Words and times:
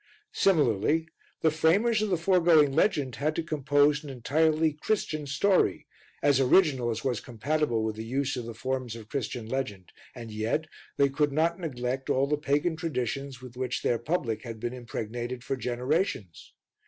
Similarly, 0.33 1.07
the 1.41 1.51
framers 1.51 2.01
of 2.01 2.09
the 2.09 2.17
foregoing 2.17 2.71
legend 2.73 3.17
had 3.17 3.35
to 3.35 3.43
compose 3.43 4.03
an 4.03 4.09
entirely 4.09 4.73
Christian 4.73 5.27
story, 5.27 5.85
as 6.23 6.39
original 6.39 6.89
as 6.89 7.03
was 7.03 7.19
compatible 7.19 7.83
with 7.83 7.97
the 7.97 8.03
use 8.03 8.35
of 8.35 8.45
the 8.47 8.55
forms 8.55 8.95
of 8.95 9.09
Christian 9.09 9.45
legend, 9.47 9.91
and 10.15 10.31
yet 10.31 10.65
they 10.97 11.09
could 11.09 11.31
not 11.31 11.59
neglect 11.59 12.09
all 12.09 12.25
the 12.25 12.35
pagan 12.35 12.75
traditions 12.75 13.43
with 13.43 13.55
which 13.55 13.83
their 13.83 13.99
public 13.99 14.41
had 14.41 14.59
been 14.59 14.73
impregnated 14.73 15.43
for 15.43 15.55
generations. 15.55 16.51